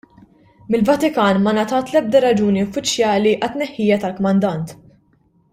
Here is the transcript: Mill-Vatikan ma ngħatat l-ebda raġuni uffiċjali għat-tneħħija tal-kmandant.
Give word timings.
Mill-Vatikan 0.75 1.41
ma 1.43 1.53
ngħatat 1.57 1.93
l-ebda 1.93 2.23
raġuni 2.25 2.65
uffiċjali 2.69 3.37
għat-tneħħija 3.39 4.03
tal-kmandant. 4.07 4.79